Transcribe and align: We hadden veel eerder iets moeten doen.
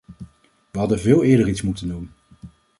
We 0.71 0.79
hadden 0.79 0.99
veel 0.99 1.23
eerder 1.23 1.47
iets 1.47 1.61
moeten 1.61 1.87
doen. 1.87 2.11